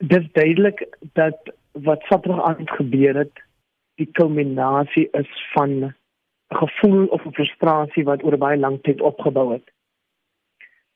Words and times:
dis 0.00 0.32
duidelik 0.32 0.88
dat 1.12 1.52
wat 1.72 2.02
Saterdag 2.02 2.44
aand 2.44 2.70
gebeur 2.70 3.14
het, 3.14 3.42
die 3.94 4.08
kulminasie 4.12 5.08
is 5.12 5.30
van 5.52 5.70
'n 5.84 5.94
gevoel 6.48 7.06
of 7.06 7.24
'n 7.24 7.32
frustrasie 7.32 8.04
wat 8.04 8.24
oor 8.24 8.36
baie 8.36 8.58
lank 8.58 8.82
tyd 8.82 9.00
opgebou 9.00 9.52
het. 9.52 9.70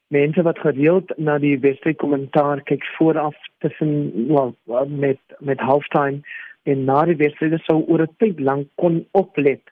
Mense 0.07 0.43
wat 0.43 0.59
gereeld 0.59 1.19
na 1.19 1.39
die 1.39 1.59
Wesley 1.59 1.95
kommentaar 1.95 2.63
kyk 2.63 2.85
vooraf 2.85 3.37
tussen 3.59 4.27
wel 4.27 4.57
met 4.87 5.21
met 5.39 5.61
halftime 5.61 6.21
en 6.63 6.85
na 6.85 7.05
die 7.05 7.17
Wesley 7.17 7.59
sou 7.59 7.85
oor 7.87 8.03
'n 8.03 8.15
tyd 8.17 8.41
lank 8.41 8.69
kon 8.75 9.09
oplet 9.11 9.63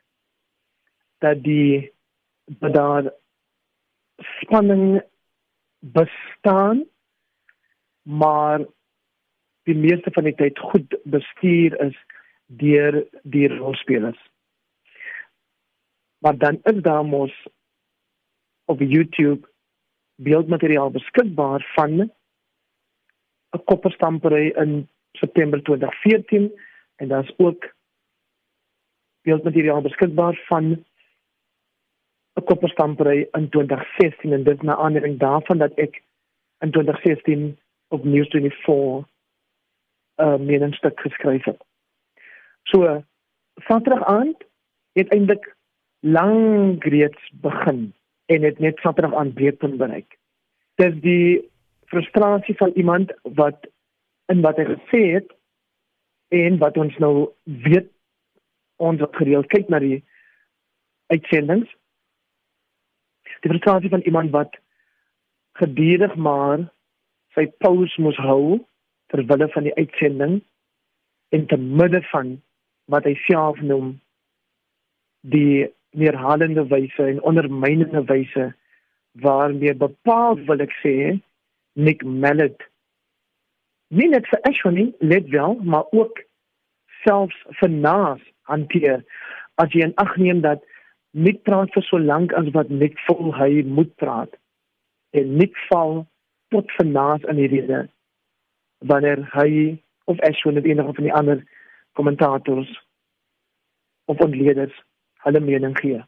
dat 1.19 1.43
die 1.43 1.93
dat 2.47 2.75
daar 2.75 3.13
spanning 4.41 5.03
bestaan 5.79 6.85
maar 8.03 8.61
die 9.63 9.75
meeste 9.75 10.11
van 10.13 10.25
die 10.25 10.35
tyd 10.35 10.59
goed 10.59 10.97
bestuur 11.05 11.77
is 11.81 11.97
deur 12.47 13.03
die 13.23 13.49
rolspelers. 13.49 14.19
Maar 16.23 16.39
dan 16.39 16.61
is 16.63 16.83
daar 16.83 17.05
mos 17.05 17.35
op 18.65 18.81
YouTube 18.81 19.49
beeldmateriaal 20.15 20.91
beskikbaar 20.91 21.71
van 21.75 22.11
'n 23.53 23.65
kopperstampery 23.65 24.53
in 24.57 24.89
September 25.13 25.63
2014 25.63 26.53
en 26.97 27.09
daar's 27.09 27.35
ook 27.37 27.75
beeldmateriaal 29.23 29.81
beskikbaar 29.81 30.41
van 30.47 30.85
'n 32.35 32.45
kopperstampery 32.45 33.29
in 33.33 33.49
2016 33.49 34.33
en 34.33 34.43
dit 34.43 34.63
na 34.63 34.77
aanleiding 34.77 35.19
daarvan 35.19 35.59
dat 35.59 35.75
ek 35.75 36.03
in 36.59 36.71
2016 36.71 37.59
op 37.89 38.05
News24 38.05 39.12
uh, 40.23 40.39
meningsstuk 40.39 41.01
geskryf 41.01 41.45
het. 41.45 41.61
So 42.71 43.03
Saterdag 43.67 44.05
aand 44.09 44.45
het 44.97 45.11
eintlik 45.13 45.45
lank 46.01 46.85
reeds 46.85 47.31
begin 47.45 47.93
en 48.27 48.43
het 48.43 48.59
net 48.59 48.79
Saterdag 48.79 49.15
aand 49.15 49.35
breekpunt 49.35 49.77
bereik. 49.77 50.19
Dis 50.81 50.95
die 51.05 51.51
frustrasie 51.93 52.57
van 52.57 52.71
iemand 52.75 53.13
wat 53.23 53.69
in 54.33 54.41
wat 54.41 54.57
hy 54.57 54.65
gesê 54.71 55.03
het 55.19 55.29
en 56.33 56.59
wat 56.59 56.79
ons 56.81 56.97
nou 57.05 57.29
weet 57.45 57.91
ons 58.83 59.01
wat 59.01 59.17
gereeld 59.21 59.51
kyk 59.53 59.69
na 59.69 59.79
die 59.83 60.01
uitsendings. 61.13 61.69
Die 63.43 63.51
frustrasie 63.51 63.91
van 63.93 64.05
iemand 64.09 64.33
wat 64.33 64.57
gedurig 65.61 66.15
maar 66.17 66.65
sy 67.37 67.47
pause 67.61 68.01
moes 68.01 68.19
hou 68.25 68.63
ter 69.13 69.27
wille 69.29 69.49
van 69.53 69.69
die 69.69 69.75
uitsending 69.77 70.41
en 71.37 71.47
te 71.47 71.59
midde 71.61 72.01
van 72.11 72.35
wat 72.93 73.07
hy 73.09 73.15
self 73.27 73.61
noem 73.61 73.95
die 75.35 75.69
neerhalende 76.01 76.65
wyse 76.73 77.05
en 77.07 77.23
ondermynende 77.29 78.03
wyse 78.09 78.49
waarmee 79.25 79.77
bepaal 79.77 80.41
wil 80.49 80.65
ek 80.65 80.73
sê 80.81 80.97
Nick 81.77 82.05
Mallet 82.05 82.65
nie 83.93 84.09
net 84.09 84.29
vir 84.33 84.41
Ashwini 84.49 84.89
let 85.05 85.29
wel 85.37 85.59
maar 85.63 85.89
ook 85.93 86.21
selfs 87.05 87.37
vir 87.61 87.71
Nas 87.71 88.21
hanteer. 88.49 89.03
As 89.61 89.73
jy 89.75 89.85
in 89.85 89.97
ag 90.01 90.17
neem 90.17 90.41
dat 90.45 90.65
Nick 91.13 91.43
praat 91.45 91.73
vir 91.77 91.85
so 91.89 92.01
lank 92.01 92.33
as 92.39 92.49
wat 92.57 92.71
Nick 92.73 92.97
voel 93.07 93.35
hy 93.37 93.51
moet 93.69 93.93
praat 94.01 94.33
en 95.13 95.37
Nick 95.37 95.59
val 95.69 96.07
tot 96.55 96.73
vir 96.79 96.89
Nas 96.89 97.29
in 97.29 97.41
die 97.41 97.51
rede 97.53 97.85
wanneer 98.83 99.29
hy 99.33 99.83
of 100.05 100.21
Ashwin 100.21 100.59
of 100.59 100.65
enige 100.65 100.95
van 100.95 101.05
die 101.05 101.15
ander 101.15 101.45
kommentators 101.93 102.71
of 104.05 104.21
ontleeders 104.21 104.75
hulle 105.25 105.41
mening 105.41 105.79
gee. 105.79 106.05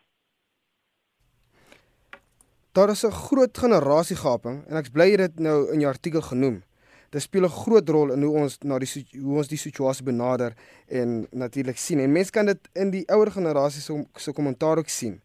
Daar 2.74 2.90
is 2.90 3.04
'n 3.06 3.10
groot 3.10 3.58
generasiegaping 3.58 4.66
en 4.66 4.76
ek 4.76 4.92
bly 4.92 5.16
dit 5.16 5.38
nou 5.38 5.72
in 5.72 5.80
jou 5.80 5.90
artikel 5.92 6.20
genoem. 6.20 6.62
Dit 7.10 7.22
speel 7.22 7.44
'n 7.44 7.58
groot 7.62 7.88
rol 7.88 8.12
in 8.12 8.22
hoe 8.22 8.36
ons 8.42 8.58
na 8.58 8.78
die 8.78 9.20
hoe 9.22 9.36
ons 9.36 9.48
die 9.48 9.58
situasie 9.58 10.04
benader 10.04 10.52
en 10.88 11.26
natuurlik 11.30 11.76
sien. 11.76 11.98
En 12.00 12.12
mense 12.12 12.30
kan 12.30 12.46
dit 12.46 12.58
in 12.72 12.90
die 12.90 13.06
ouer 13.06 13.30
generasie 13.30 13.80
se 13.80 14.04
so 14.16 14.32
kommentaar 14.32 14.78
ook 14.78 14.88
sien. 14.88 15.20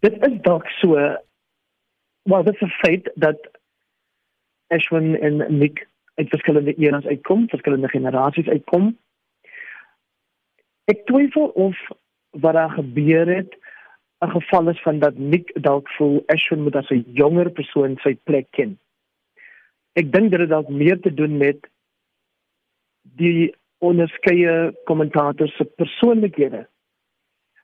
Dit 0.00 0.14
is 0.26 0.40
dalk 0.42 0.66
so 0.66 0.94
wel 2.22 2.42
dit 2.44 2.54
is 2.54 2.60
'n 2.60 2.78
feit 2.86 3.10
dat 3.14 3.38
Ashwin 4.66 5.20
en 5.20 5.58
Nick 5.58 5.86
uit 6.18 6.28
verskillende 6.28 6.74
eras 6.74 7.06
uitkom, 7.06 7.48
verskillende 7.48 7.88
generasies 7.88 8.48
uitkom. 8.48 8.90
Ek 10.90 11.04
twyfel 11.06 11.52
of 11.54 11.78
wat 12.30 12.56
daar 12.58 12.70
gebeur 12.70 13.26
het 13.36 13.54
'n 14.18 14.30
geval 14.30 14.68
is 14.68 14.82
van 14.82 14.98
dat 14.98 15.16
Nick 15.16 15.62
dalk 15.62 15.88
voel 15.88 16.22
Ashwin 16.26 16.62
moet 16.62 16.76
as 16.76 16.90
'n 16.90 17.04
jonger 17.12 17.50
persoon 17.50 17.96
sy 17.96 18.14
plek 18.22 18.46
ken. 18.50 18.78
Ek 19.92 20.12
dink 20.12 20.30
dit 20.30 20.40
het 20.40 20.48
dalk 20.48 20.68
meer 20.68 21.00
te 21.00 21.14
doen 21.14 21.36
met 21.36 21.68
die 23.02 23.54
onderskeie 23.78 24.74
kommentators 24.84 25.56
se 25.56 25.64
persoonlikhede. 25.64 26.68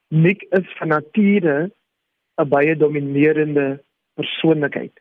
Nick 0.09 0.43
is 0.43 0.77
van 0.79 0.89
nature 0.89 1.71
'n 2.37 2.49
baie 2.49 2.77
dominerende 2.77 3.83
persoonlikheid. 4.15 5.01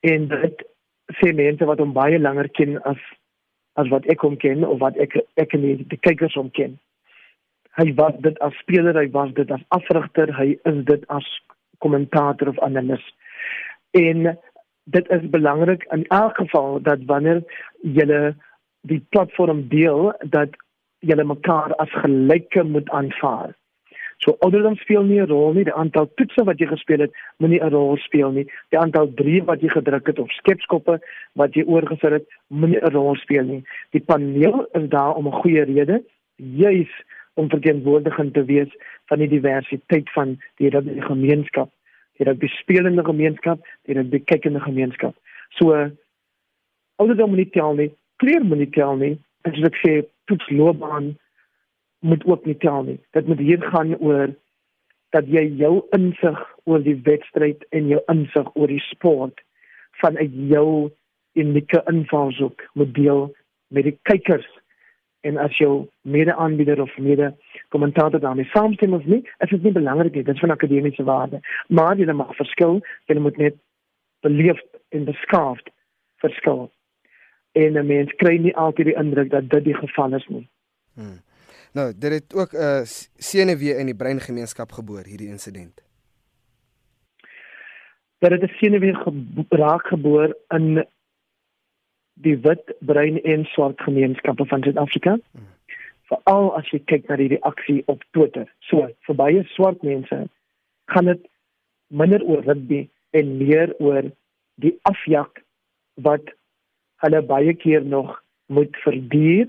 En 0.00 0.28
dit 0.28 0.69
sê 1.18 1.32
mense 1.34 1.66
wat 1.66 1.80
hom 1.82 1.94
baie 1.96 2.18
langer 2.18 2.48
ken 2.58 2.78
as 2.84 3.00
as 3.80 3.88
wat 3.88 4.06
ek 4.12 4.22
hom 4.26 4.36
ken 4.36 4.64
of 4.66 4.80
wat 4.80 4.96
ek 4.98 5.16
ek 5.40 5.54
en 5.56 5.64
die, 5.66 5.76
die 5.88 6.00
kykers 6.06 6.36
hom 6.38 6.50
ken. 6.50 6.78
Hy 7.78 7.92
was 7.98 8.16
dit 8.24 8.38
as 8.44 8.56
speler, 8.60 8.98
hy 8.98 9.08
was 9.14 9.32
dit 9.36 9.50
as 9.54 9.62
afrigter, 9.76 10.32
hy 10.36 10.56
is 10.68 10.80
dit 10.88 11.04
as 11.08 11.26
kommentator 11.80 12.50
of 12.50 12.58
analis. 12.66 13.04
En 13.96 14.34
dit 14.90 15.12
is 15.16 15.30
belangrik 15.30 15.86
in 15.94 16.04
elk 16.08 16.36
geval 16.42 16.80
dat 16.82 17.06
wanneer 17.06 17.44
jy 17.82 18.34
die 18.90 19.00
platform 19.14 19.68
deel 19.68 20.12
dat 20.34 20.56
jy 21.06 21.16
mekaar 21.24 21.72
as 21.80 21.92
gelyke 22.02 22.64
moet 22.64 22.90
aanvaar. 22.90 23.54
So 24.20 24.36
ouderdom 24.44 24.76
speel 24.76 25.02
nie 25.02 25.20
'n 25.20 25.28
rol 25.28 25.54
nie. 25.54 25.64
Die 25.64 25.72
aantal 25.82 26.10
toetse 26.14 26.44
wat 26.44 26.58
jy 26.58 26.66
gespeel 26.66 27.00
het, 27.00 27.12
moenie 27.38 27.60
'n 27.60 27.72
rol 27.72 27.96
speel 27.96 28.30
nie. 28.30 28.46
Die 28.70 28.78
aantal 28.78 29.14
drie 29.14 29.42
wat 29.42 29.60
jy 29.60 29.68
gedruk 29.68 30.06
het 30.06 30.18
of 30.18 30.30
skepskoppe 30.30 31.00
wat 31.34 31.54
jy 31.54 31.64
oorgesit 31.64 32.12
het, 32.12 32.26
moenie 32.48 32.80
'n 32.82 32.92
rol 32.92 33.16
speel 33.16 33.44
nie. 33.44 33.62
Die 33.90 34.04
paneel 34.04 34.66
is 34.72 34.88
daar 34.88 35.14
om 35.14 35.26
'n 35.26 35.40
goeie 35.40 35.64
rede, 35.64 36.04
juis 36.36 36.92
om 37.34 37.48
verteenwoordigend 37.48 38.34
te 38.34 38.44
wees 38.44 38.68
van 39.06 39.18
die 39.18 39.28
diversiteit 39.28 40.10
van 40.10 40.38
die 40.56 40.70
die 40.70 41.02
gemeenskap, 41.02 41.70
die 42.18 42.34
die 42.34 42.48
spelende 42.48 43.04
gemeenskap, 43.04 43.58
die 43.86 44.08
die 44.08 44.24
kykende 44.24 44.60
gemeenskap. 44.60 45.14
So 45.48 45.90
ouderdom 46.96 47.28
moenie 47.28 47.50
tel 47.50 47.74
nie, 47.74 47.90
kleur 48.16 48.44
moenie 48.44 48.70
tel 48.70 48.96
nie. 48.96 49.18
As 49.42 49.56
ek 49.64 49.76
sê 49.80 50.04
toetsloopbaan 50.24 51.16
moet 52.00 52.24
ook 52.24 52.44
nie 52.44 52.56
tel 52.56 52.82
nie. 52.82 53.00
Dit 53.10 53.26
moet 53.26 53.38
hier 53.38 53.62
gaan 53.62 53.96
oor 53.98 54.34
dat 55.10 55.26
jy 55.26 55.42
jou 55.58 55.80
insig 55.96 56.38
oor 56.64 56.82
die 56.82 56.96
wedstryd 57.04 57.66
en 57.70 57.88
jou 57.90 58.00
insig 58.12 58.50
oor 58.54 58.70
die 58.70 58.82
sport 58.90 59.42
vanuit 60.02 60.32
jou 60.52 60.90
unieke 61.32 61.82
invalshoek 61.90 62.64
moet 62.72 62.94
deel 62.94 63.28
met 63.68 63.86
die 63.86 63.98
kykers 64.02 64.48
en 65.20 65.36
as 65.36 65.56
jou 65.58 65.88
mede-aanbieder 66.08 66.80
of 66.80 66.96
mede-kommentator 66.98 68.20
daarmee 68.20 68.48
saamstem 68.54 68.94
of 68.96 69.04
nie, 69.04 69.20
is 69.38 69.50
dit 69.50 69.62
nie 69.62 69.72
belangrik 69.72 70.14
nie, 70.14 70.24
dit 70.24 70.34
is 70.34 70.40
van 70.40 70.54
akademiese 70.54 71.04
waarde. 71.04 71.40
Maar 71.68 71.98
jy 72.00 72.12
mag 72.12 72.32
verskil, 72.38 72.80
jy 73.06 73.18
moet 73.20 73.36
net 73.36 73.58
beleefd 74.24 74.80
en 74.96 75.04
beskaafd 75.04 75.68
verskil. 76.24 76.70
En 77.52 77.76
'n 77.76 77.86
mens 77.86 78.12
kry 78.16 78.36
nie 78.38 78.56
altyd 78.56 78.86
die 78.86 78.96
indruk 78.96 79.30
dat 79.30 79.50
dit 79.50 79.64
die 79.64 79.74
geval 79.74 80.14
is 80.14 80.26
nie. 80.28 80.48
Hmm. 80.94 81.20
Nou, 81.72 81.92
dit 81.96 82.12
het 82.12 82.34
ook 82.34 82.52
'n 82.52 82.56
uh, 82.56 82.80
senuwee 83.16 83.76
in 83.76 83.86
die 83.86 83.94
breingemeenskap 83.94 84.72
geboor 84.72 85.04
hierdie 85.04 85.28
insident. 85.28 85.82
Dat 88.18 88.30
dit 88.30 88.42
'n 88.42 88.54
senuwee 88.58 88.94
geraak 89.48 89.86
geboor 89.86 90.36
in 90.48 90.86
die 92.14 92.38
wit, 92.38 92.74
bruin 92.78 93.22
en 93.22 93.44
swart 93.44 93.80
gemeenskappe 93.80 94.46
van 94.46 94.62
Suid-Afrika. 94.62 95.18
Hmm. 95.30 95.46
Veral 96.02 96.56
as 96.56 96.68
jy 96.70 96.82
kyk 96.84 97.08
na 97.08 97.16
die 97.16 97.28
reaksie 97.28 97.82
op 97.86 98.04
Twitter. 98.10 98.50
So, 98.58 98.88
vir 99.06 99.14
baie 99.14 99.44
swart 99.54 99.82
mense 99.82 100.28
gaan 100.84 101.04
dit 101.04 101.28
minder 101.86 102.24
oor 102.24 102.42
rugby 102.42 102.88
en 103.10 103.36
meer 103.36 103.74
oor 103.78 104.10
die 104.54 104.78
afjak 104.82 105.42
wat 105.94 106.34
hulle 106.96 107.22
baie 107.22 107.54
keer 107.54 107.84
nog 107.84 108.22
moet 108.46 108.76
verduur 108.84 109.48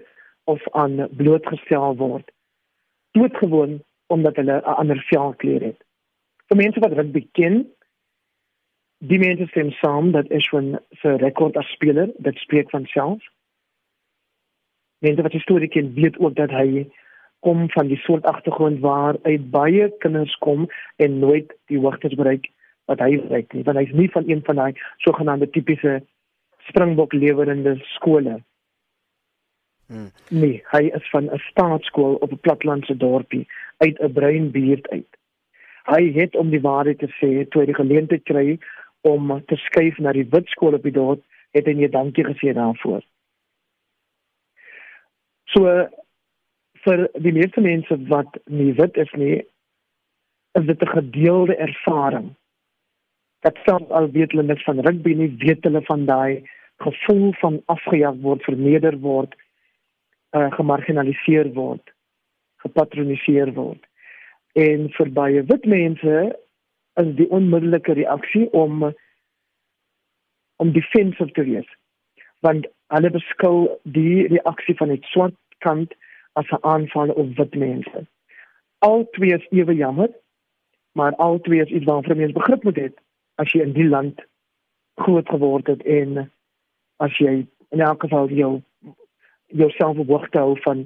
of 0.53 0.67
aan 0.83 1.07
blootgestel 1.21 1.95
word. 2.03 2.31
Doodgewoon 3.17 3.79
omdat 4.07 4.35
hulle 4.35 4.57
'n 4.61 4.77
ander 4.81 4.99
velkleur 5.09 5.61
het. 5.61 5.79
Vir 6.47 6.57
mense 6.57 6.79
wat 6.79 6.95
dit 6.95 7.11
beken, 7.11 7.67
die 8.97 9.19
mense 9.19 9.47
stem 9.47 9.71
saam 9.71 10.11
dat 10.11 10.31
Ishwan 10.31 10.79
se 11.01 11.15
rekord 11.15 11.57
as 11.57 11.71
speler, 11.71 12.09
dit 12.17 12.35
spreek 12.37 12.69
van 12.69 12.85
self. 12.85 13.21
mense 15.01 15.21
wat 15.25 15.33
die 15.33 15.41
storie 15.41 15.69
ken 15.69 15.93
weet 15.93 16.17
ook 16.19 16.35
dat 16.37 16.51
hy 16.53 16.85
kom 17.45 17.65
van 17.73 17.89
die 17.89 17.97
soort 18.05 18.25
agtergrond 18.29 18.79
waar 18.85 19.17
uit 19.21 19.49
baie 19.53 19.89
kinders 20.03 20.35
kom 20.45 20.67
en 21.01 21.19
nooit 21.19 21.53
die 21.73 21.79
hoogtes 21.81 22.13
bereik 22.19 22.49
wat 22.91 23.01
hy 23.01 23.15
bereik 23.23 23.53
nie 23.57 23.65
want 23.65 23.81
hy's 23.81 23.93
nie 23.97 24.09
van 24.13 24.29
een 24.29 24.43
van 24.45 24.61
daai 24.61 24.73
sogenaamde 25.05 25.49
tipiese 25.49 25.99
springbok 26.69 27.13
lewerende 27.17 27.79
skole 27.95 28.37
hmm. 29.91 30.11
nee 30.29 30.61
hy 30.73 30.83
is 30.97 31.09
van 31.13 31.29
'n 31.29 31.43
staatskool 31.47 32.15
op 32.25 32.31
'n 32.31 32.43
platlandse 32.47 32.97
dorpie 32.97 33.47
uit 33.77 33.99
'n 33.99 34.13
bruin 34.13 34.51
buurt 34.51 34.89
uit. 34.89 35.11
Hy 35.83 36.11
het 36.13 36.35
om 36.35 36.49
die 36.49 36.61
waarheid 36.61 36.99
te 36.99 37.11
sê 37.19 37.47
toe 37.49 37.61
hy 37.61 37.65
die 37.65 37.81
geleentheid 37.83 38.23
kry 38.23 38.59
om 39.01 39.43
te 39.45 39.55
skuif 39.55 39.97
na 39.97 40.11
die 40.13 40.27
wit 40.29 40.47
skool 40.47 40.73
op 40.73 40.83
die 40.83 40.97
dorp 40.97 41.23
het 41.51 41.65
hy 41.65 41.73
net 41.73 41.91
dankie 41.91 42.25
gesê 42.25 42.53
daarvoor. 42.53 43.01
So 45.53 45.87
vir 46.85 47.07
die 47.19 47.33
meeste 47.35 47.61
mense 47.61 47.97
wat 48.11 48.37
nie 48.45 48.73
wit 48.77 48.97
is 48.97 49.11
nie 49.13 49.41
is 50.59 50.65
dit 50.65 50.81
'n 50.81 50.95
gedeelde 50.95 51.55
ervaring. 51.55 52.35
Dat 53.41 53.57
self 53.65 53.89
al 53.89 54.11
weet 54.11 54.31
hulle 54.31 54.43
niks 54.43 54.63
van 54.63 54.79
rugby 54.79 55.13
nie 55.13 55.35
weet 55.37 55.63
hulle 55.63 55.81
van 55.81 56.05
daai 56.05 56.43
gevoel 56.77 57.33
van 57.33 57.61
afgejag 57.65 58.15
word 58.21 58.43
verneder 58.43 58.99
word 58.99 59.35
uh, 60.35 60.49
gemarginaliseer 60.57 61.53
word 61.53 61.93
gepatroniseer 62.63 63.53
word 63.57 63.81
en 64.59 64.89
vir 64.97 65.13
baie 65.19 65.43
wit 65.51 65.65
mense 65.65 66.17
is 67.01 67.13
die 67.19 67.29
onmiddellike 67.29 67.93
reaksie 68.01 68.47
om 68.63 68.91
om 70.61 70.73
defensive 70.77 71.31
te 71.37 71.45
wees 71.47 71.69
want 72.45 72.67
hulle 72.95 73.11
beskou 73.13 73.55
die 73.97 74.27
reaksie 74.33 74.75
van 74.79 74.93
die 74.93 75.01
swart 75.13 75.37
kant 75.65 75.93
as 76.39 76.47
'n 76.51 76.63
aanval 76.73 77.09
op 77.21 77.35
wit 77.37 77.55
mense. 77.55 78.07
Al 78.79 79.07
twee 79.11 79.33
is 79.35 79.47
ewe 79.49 79.75
jammer, 79.75 80.09
maar 80.91 81.15
al 81.15 81.39
twee 81.39 81.61
is 81.61 81.69
iets 81.69 81.85
waarvan 81.85 82.17
mense 82.17 82.33
begrip 82.33 82.63
moet 82.63 82.77
hê 82.77 82.89
as 83.35 83.51
jy 83.51 83.61
in 83.61 83.73
die 83.73 83.87
land 83.87 84.21
groot 84.95 85.29
geword 85.29 85.67
het 85.67 85.81
en 85.83 86.31
as 86.97 87.17
jy 87.17 87.47
in 87.69 87.79
elk 87.79 88.01
geval 88.01 88.27
jou 88.27 88.61
jouself 89.51 89.97
behoort 89.97 90.31
te 90.31 90.39
hou 90.39 90.55
van 90.65 90.85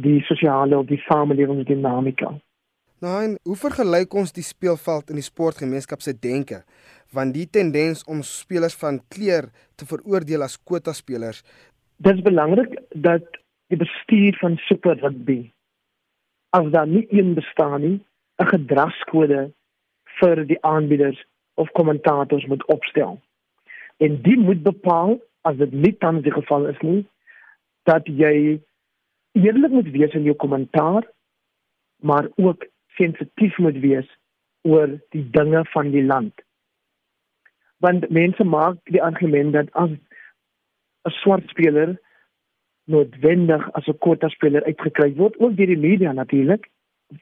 die 0.00 0.20
sosiale 0.28 0.78
of 0.78 0.86
die 0.86 1.00
samelewingsdinamika. 1.08 2.32
Nou, 3.00 3.36
hoe 3.48 3.56
vergelyk 3.56 4.14
ons 4.14 4.32
die 4.36 4.44
speelveld 4.44 5.10
in 5.10 5.20
die 5.20 5.24
sportgemeenskap 5.24 6.02
se 6.04 6.12
denke? 6.12 6.62
Want 7.16 7.34
die 7.34 7.46
tendens 7.48 8.04
om 8.04 8.20
spelers 8.22 8.76
van 8.80 9.00
kleur 9.08 9.48
te 9.80 9.88
veroordeel 9.88 10.44
as 10.44 10.58
kwota 10.60 10.92
spelers, 10.92 11.40
dit 11.96 12.16
is 12.16 12.24
belangrik 12.24 12.76
dat 12.94 13.40
die 13.72 13.78
bestuur 13.80 14.36
van 14.40 14.56
Super 14.68 14.98
Rugby 15.00 15.50
as 16.56 16.68
daar 16.74 16.88
nie 16.88 17.06
een 17.10 17.34
bestaan 17.34 17.80
nie, 17.80 17.98
'n 18.42 18.52
gedragskode 18.52 19.50
vir 20.20 20.44
die 20.46 20.60
aanbieders 20.64 21.24
of 21.54 21.70
kommentators 21.72 22.46
moet 22.46 22.64
opstel. 22.66 23.20
En 23.96 24.22
dit 24.22 24.38
moet 24.38 24.62
bepaal 24.62 25.18
as 25.42 25.56
dit 25.56 25.72
nie 25.72 25.96
tans 25.98 26.22
die 26.22 26.32
geval 26.32 26.66
is 26.66 26.80
nie 26.80 27.06
dat 27.82 28.06
jy 28.06 28.60
eerlik 29.32 29.70
moet 29.70 29.90
wees 29.90 30.14
in 30.14 30.22
jou 30.22 30.36
kommentaar 30.36 31.06
maar 32.00 32.28
ook 32.36 32.66
sensitief 32.86 33.58
moet 33.58 33.78
wees 33.78 34.08
oor 34.62 34.98
die 35.08 35.30
dinge 35.30 35.64
van 35.64 35.90
die 35.90 36.04
land. 36.04 36.34
Want 37.76 38.08
mense 38.10 38.44
maak 38.44 38.78
die 38.84 39.02
argument 39.02 39.52
dat 39.52 39.72
as 39.72 39.90
'n 39.90 41.10
swart 41.22 41.48
speler 41.48 41.98
noodwendig 42.84 43.72
as 43.72 43.86
'n 43.88 43.98
kwota 43.98 44.28
speler 44.28 44.64
uitgekry 44.64 45.14
word, 45.14 45.38
ook 45.38 45.56
deur 45.56 45.66
die 45.66 45.84
media 45.88 46.12
natuurlik, 46.12 46.68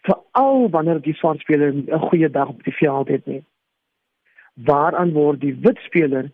veral 0.03 0.71
wanneer 0.71 1.01
die 1.01 1.15
swart 1.15 1.41
speler 1.41 1.73
'n 1.75 2.09
goeie 2.09 2.31
dag 2.31 2.49
op 2.49 2.65
die 2.65 2.77
veld 2.77 3.09
het 3.09 3.27
nie. 3.27 3.45
Waaraan 4.55 5.13
word 5.13 5.41
die 5.41 5.55
wit 5.55 5.79
speler 5.79 6.31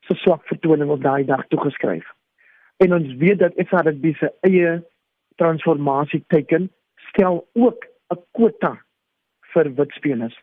se 0.00 0.14
swak 0.14 0.46
vertoning 0.46 0.90
op 0.90 1.02
daai 1.02 1.24
dag 1.24 1.46
toegeskryf? 1.46 2.06
En 2.82 2.94
ons 2.94 3.14
weet 3.20 3.38
dat 3.38 3.58
SRB 3.68 4.14
se 4.18 4.32
eie 4.48 4.70
transformasie 5.40 6.24
teken 6.34 6.70
stel 7.08 7.46
ook 7.52 7.86
'n 8.14 8.22
kwota 8.36 8.72
vir 9.52 9.74
wit 9.74 9.92
spelers. 9.92 10.36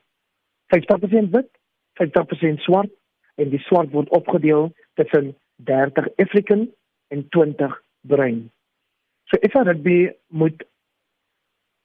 50% 0.67 1.29
wit, 1.31 1.49
50% 1.93 2.59
swart 2.59 2.91
en 3.35 3.49
die 3.49 3.59
swart 3.59 3.91
word 3.91 4.09
opgedeel 4.09 4.71
tussen 4.93 5.35
30 5.55 6.07
African 6.15 6.69
en 7.07 7.29
20 7.29 7.83
bruin. 8.01 8.51
So 9.29 9.37
rugby 9.63 10.11
moet 10.27 10.63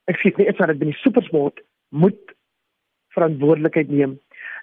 ek 0.05 0.21
sê 0.21 0.33
nie 0.37 0.49
if 0.49 0.61
I 0.61 0.69
rugby 0.71 0.93
supersport 0.93 1.61
moet 1.89 2.35
verantwoordelikheid 3.17 3.91
neem 3.91 4.19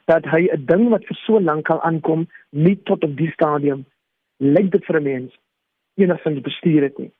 dat 0.05 0.25
hy 0.25 0.47
'n 0.51 0.65
ding 0.65 0.89
wat 0.89 1.05
vir 1.05 1.17
so 1.25 1.39
lank 1.39 1.69
al 1.69 1.81
aankom 1.81 2.27
nie 2.49 2.75
tot 2.83 3.03
op 3.03 3.17
die 3.17 3.31
stadium 3.31 3.85
lyk 4.37 4.71
dit 4.71 4.85
vir 4.85 4.99
'n 4.99 5.03
mens 5.03 5.40
enigstens 6.01 6.41
bestuur 6.41 6.81
het 6.89 6.97
nie. 6.97 7.11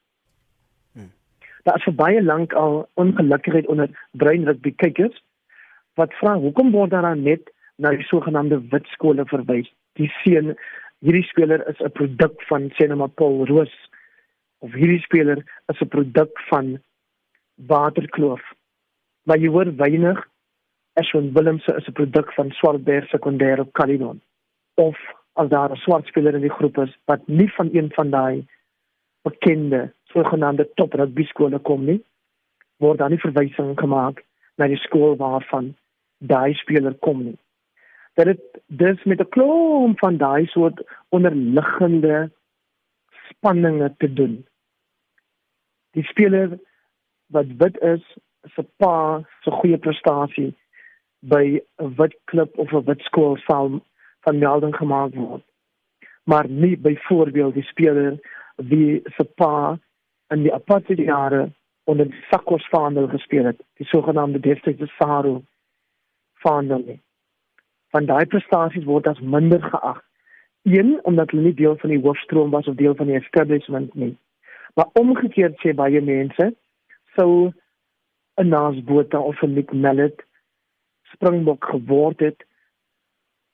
Daar 1.64 1.78
is 1.78 1.86
vir 1.86 1.94
baie 1.98 2.22
lank 2.24 2.54
al 2.58 2.88
ongelukkigheid 2.94 3.68
onder 3.70 3.90
bruin 4.18 4.46
rugby 4.50 4.74
kykers 4.84 5.18
wat 6.00 6.14
vra 6.18 6.38
hoekom 6.40 6.72
word 6.74 6.94
daar 6.94 7.16
net 7.18 7.52
na 7.78 7.92
die 7.94 8.08
sogenaamde 8.10 8.62
wit 8.72 8.88
skole 8.96 9.26
verwys? 9.30 9.70
Die 10.00 10.10
seun 10.22 10.56
hierdie 11.06 11.28
speler 11.30 11.62
is 11.70 11.82
'n 11.82 11.92
produk 11.92 12.42
van 12.50 12.70
Senema 12.78 13.08
Paul 13.08 13.46
Roos 13.46 13.74
of 14.60 14.74
hierdie 14.74 15.02
speler 15.02 15.44
is 15.68 15.82
'n 15.82 15.88
produk 15.88 16.40
van 16.50 16.80
Waterkloof. 17.56 18.42
Maar 19.24 19.38
jy 19.38 19.48
hoor 19.48 19.76
weinig 19.76 20.28
Ashwin 20.94 21.34
Willemse 21.34 21.76
is 21.76 21.88
'n 21.88 21.94
produk 21.94 22.34
van 22.34 22.52
Swartberg 22.52 23.06
Sekondêre 23.10 23.60
op 23.60 23.74
Caledon. 23.74 24.22
Of 24.76 24.98
as 25.34 25.50
daar 25.50 25.72
'n 25.72 25.76
swart 25.76 26.08
speler 26.08 26.34
in 26.34 26.42
die 26.42 26.58
groep 26.58 26.78
is 26.78 26.98
wat 27.06 27.28
nie 27.28 27.52
van 27.54 27.70
een 27.74 27.92
van 27.94 28.10
daai 28.10 28.48
bekende 29.22 29.94
sogenaamde 30.04 30.70
top 30.76 30.94
rugby 30.94 31.24
skole 31.24 31.60
kom 31.60 31.86
nie 31.86 32.02
word 32.82 32.98
dan 32.98 33.14
nie 33.14 33.22
verwysing 33.22 33.76
gemaak 33.80 34.24
na 34.58 34.68
die 34.72 34.80
skool 34.82 35.16
waarvan 35.22 35.72
daai 36.34 36.54
speler 36.60 36.96
kom 37.06 37.24
nie. 37.26 37.38
Dat 38.18 38.32
dit 38.32 38.42
dis 38.82 39.04
met 39.10 39.22
'n 39.22 39.34
klomp 39.36 40.00
van 40.00 40.18
daai 40.18 40.46
soort 40.46 40.82
onderliggende 41.10 42.32
spanninge 43.30 43.94
te 43.98 44.14
doen. 44.14 44.36
Die 45.94 46.04
speler 46.04 46.60
wat 47.28 47.48
wit 47.62 47.78
is 47.94 48.04
se 48.56 48.64
pa 48.78 49.24
se 49.44 49.52
goeie 49.52 49.78
prestasie 49.78 50.54
by 51.20 51.62
'n 51.78 51.94
wit 51.98 52.16
klub 52.26 52.58
of 52.58 52.74
'n 52.74 52.86
wit 52.86 53.02
skool 53.02 53.38
sal 53.38 53.82
van 54.22 54.40
melding 54.40 54.76
gemaak 54.76 55.14
word. 55.14 55.44
Maar 56.24 56.50
nie 56.50 56.78
byvoorbeeld 56.78 57.54
die 57.54 57.64
speler 57.64 58.20
wie 58.70 59.02
se 59.16 59.24
pa 59.24 59.80
in 60.34 60.44
die 60.44 60.54
apartheid 60.54 61.00
jare 61.00 61.52
onder 61.84 62.06
die 62.10 62.24
Sakos 62.30 62.68
vaandel 62.70 63.08
gespeel 63.08 63.46
het, 63.46 63.60
die 63.78 63.86
sogenaamde 63.86 64.40
Destiny 64.40 64.88
Saru 64.98 65.42
vaandel. 66.34 67.00
Van 67.92 68.06
daai 68.06 68.26
prestasies 68.26 68.88
word 68.88 69.08
as 69.08 69.20
minder 69.20 69.62
geag. 69.62 70.00
Een 70.64 71.00
omdat 71.04 71.32
hulle 71.32 71.50
nie 71.50 71.58
deel 71.58 71.76
van 71.78 71.90
die 71.90 72.02
hoofstroom 72.02 72.52
was 72.52 72.68
of 72.68 72.76
deel 72.76 72.96
van 72.96 73.10
die 73.10 73.20
establishment 73.20 73.94
nie. 73.94 74.14
Maar 74.76 74.88
omgekeerd 74.94 75.58
sê 75.60 75.74
baie 75.76 76.02
mense 76.02 76.54
sou 77.18 77.52
'n 78.38 78.48
Nasbota 78.48 79.20
of 79.20 79.42
'n 79.44 79.54
Nick 79.54 79.74
Mallet 79.74 80.24
springbok 81.14 81.66
geword 81.66 82.20
het 82.20 82.46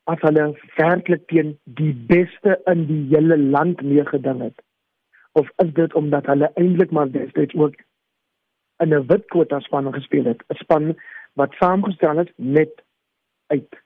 as 0.04 0.22
hulle 0.22 0.46
werklik 0.76 1.28
teen 1.28 1.58
die 1.64 1.94
beste 1.94 2.62
in 2.66 2.86
die 2.88 3.04
hele 3.16 3.38
land 3.38 3.82
meegeding 3.82 4.42
het 4.42 4.67
of 5.40 5.50
is 5.64 5.74
dit 5.74 5.94
omdat 5.94 6.26
hulle 6.26 6.52
eintlik 6.54 6.92
maar 6.92 7.12
destyds 7.12 7.56
ook 7.56 7.76
in 8.84 8.94
'n 8.94 9.08
wit 9.12 9.26
kwota 9.26 9.60
span 9.60 9.94
gespeel 9.94 10.26
het? 10.32 10.44
'n 10.48 10.62
span 10.64 10.96
wat 11.34 11.54
saamgestel 11.54 12.20
is 12.20 12.32
net 12.36 12.84
uit 13.48 13.82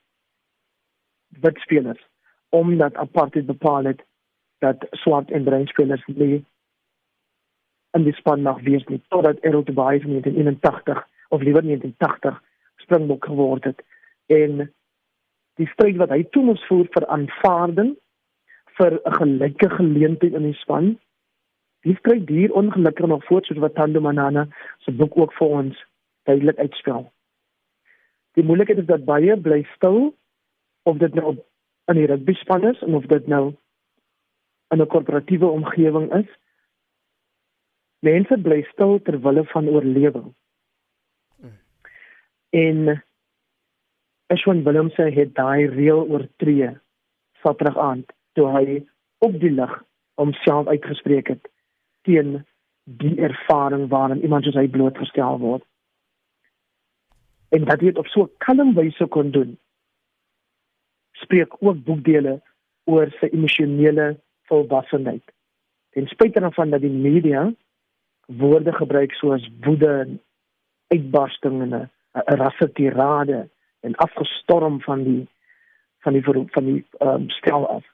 wit 1.40 1.58
spelers 1.58 2.02
omdat 2.48 2.94
apartheid 2.94 3.46
bepaal 3.46 3.84
het 3.84 4.00
dat 4.58 4.86
swart 4.90 5.30
en 5.30 5.44
bruin 5.44 5.66
spelers 5.66 6.06
nie 6.06 6.44
in 7.96 8.04
die 8.04 8.14
span 8.16 8.42
mag 8.42 8.60
wees 8.66 8.84
nie 8.88 9.00
totdat 9.08 9.40
Errol 9.40 9.64
de 9.64 9.72
Baai 9.72 9.98
in 10.00 10.08
1981 10.08 11.06
of 11.28 11.40
liewer 11.40 11.62
1980 11.62 12.42
springbok 12.76 13.24
geword 13.24 13.64
het. 13.64 13.82
En 14.26 14.72
die 15.60 15.68
stryd 15.68 15.96
wat 15.96 16.12
hy 16.14 16.22
toe 16.34 16.44
moes 16.44 16.64
voer 16.68 16.88
vir 16.96 17.06
aanvaarding 17.16 17.94
vir 18.78 18.92
'n 19.00 19.16
gelyke 19.20 19.68
geleentheid 19.70 20.32
in 20.32 20.48
die 20.48 20.60
span 20.60 20.98
Die 21.82 21.96
stryd 21.98 22.28
hier 22.28 22.52
ongelukkig 22.54 23.06
nog 23.06 23.24
voort 23.24 23.46
soos 23.46 23.58
wat 23.58 23.74
Tando 23.74 24.00
Manana 24.00 24.46
se 24.78 24.92
boek 24.92 25.16
ook 25.18 25.32
vir 25.38 25.46
ons 25.46 25.86
duidelik 26.22 26.58
uitspel. 26.58 27.08
Die 28.38 28.44
moeilikheid 28.44 28.78
is 28.78 28.86
dat 28.86 29.04
baie 29.04 29.36
bly 29.36 29.62
stil 29.74 30.14
of 30.82 31.00
dit 31.02 31.14
nou 31.14 31.34
in 31.90 31.98
die 31.98 32.06
rugby 32.06 32.34
span 32.38 32.68
is 32.68 32.82
of 32.82 33.06
dit 33.10 33.26
nou 33.26 33.54
in 34.70 34.80
'n 34.80 34.86
korporatiewe 34.86 35.46
omgewing 35.46 36.12
is 36.14 36.30
Mense 38.02 38.36
bly 38.42 38.62
stil 38.72 38.98
ter 39.06 39.20
wille 39.22 39.44
van 39.44 39.68
oorlewing. 39.68 40.34
En 42.50 43.02
Ashwin 44.26 44.64
Willemse 44.64 45.02
het 45.02 45.34
daai 45.34 45.66
reël 45.70 46.02
oortree 46.08 46.70
Saterdag 47.42 47.78
aand 47.78 48.12
toe 48.32 48.48
hy 48.56 48.82
op 49.18 49.38
die 49.40 49.50
lig 49.50 49.82
homself 50.14 50.66
uitgespreek 50.66 51.28
het 51.28 51.51
teen 52.02 52.46
die 52.84 53.16
ervaring 53.20 53.88
waarin 53.88 54.22
iemand 54.22 54.44
soos 54.44 54.58
hy 54.58 54.68
blootgestel 54.68 55.38
word. 55.38 55.64
En 57.52 57.64
dat 57.64 57.78
dit 57.78 57.98
op 57.98 58.06
so 58.06 58.22
'n 58.22 58.34
kalm 58.38 58.74
wyse 58.74 59.06
kon 59.06 59.30
doen. 59.30 59.58
Spreek 61.12 61.52
ook 61.60 61.84
boekdele 61.84 62.40
oor 62.84 63.10
sy 63.20 63.26
emosionele 63.26 64.20
volwassenheid. 64.42 65.22
Ten 65.90 66.06
spyte 66.06 66.40
daarvan 66.40 66.70
dat 66.70 66.80
die 66.80 66.90
media 66.90 67.52
woorde 68.26 68.72
gebruik 68.72 69.12
soos 69.12 69.50
woede 69.60 69.92
en 70.04 70.20
uitbarsting 70.88 71.62
en 71.62 71.72
'n 71.72 71.90
rassetirade 72.12 73.48
en 73.80 73.94
afgestorm 73.94 74.80
van 74.80 75.02
die 75.02 75.28
van 75.98 76.12
die 76.12 76.22
van 76.24 76.64
die 76.64 76.84
um, 76.98 77.30
stel 77.30 77.68
af. 77.68 77.84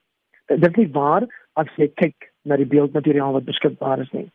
Dit 0.47 0.71
is 0.71 0.75
nie 0.77 0.93
waar 0.93 1.49
as 1.53 1.69
jy 1.77 1.89
kyk 1.95 2.33
na 2.49 2.57
die 2.57 2.69
beeldmateriaal 2.69 3.37
wat 3.37 3.47
beskikbaar 3.49 4.03
is 4.05 4.11
nie. 4.17 4.27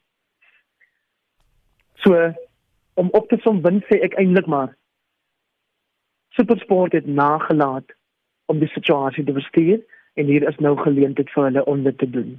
So 2.06 2.32
om 3.02 3.10
op 3.18 3.30
te 3.30 3.40
som 3.42 3.62
win 3.66 3.82
sê 3.90 4.00
ek 4.06 4.18
eintlik 4.22 4.48
maar 4.48 4.74
Supersport 6.34 6.96
het 6.98 7.06
nagelaat 7.06 7.92
om 8.50 8.60
die 8.60 8.70
situasie 8.74 9.24
te 9.26 9.36
bestuur 9.36 9.82
en 10.14 10.26
hier 10.26 10.46
is 10.50 10.58
nou 10.58 10.74
geleentheid 10.80 11.30
vir 11.30 11.44
hulle 11.44 11.66
om 11.70 11.84
dit 11.86 11.98
te 11.98 12.10
doen. 12.10 12.32